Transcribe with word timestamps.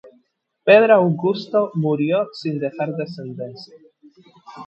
Pedro 0.63 0.95
Augusto 0.95 1.69
murió 1.75 2.27
sin 2.33 2.57
dejar 2.57 2.95
descendencia. 2.95 3.75